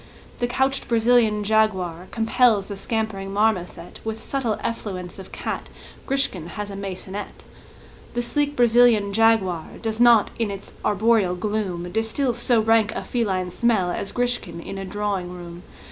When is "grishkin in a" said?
14.11-14.85